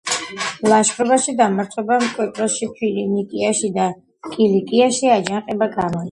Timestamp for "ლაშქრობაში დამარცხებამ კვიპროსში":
0.71-2.69